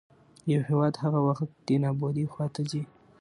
[0.51, 2.81] يـو هېـواد هـغه وخـت دې نـابـودۍ خـواتـه ځـي.